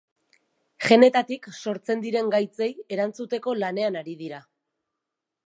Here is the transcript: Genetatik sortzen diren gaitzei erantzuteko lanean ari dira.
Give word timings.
Genetatik 0.85 1.45
sortzen 1.57 2.01
diren 2.05 2.33
gaitzei 2.37 2.71
erantzuteko 2.97 3.55
lanean 3.61 4.01
ari 4.03 4.19
dira. 4.25 4.43